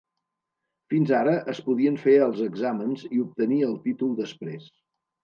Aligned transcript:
Fins 0.93 1.11
ara, 1.17 1.35
es 1.53 1.59
podien 1.67 1.99
fer 2.05 2.15
els 2.29 2.41
exàmens 2.45 3.05
i 3.19 3.21
obtenir 3.25 3.61
el 3.69 3.77
títol 3.85 4.17
després. 4.23 4.65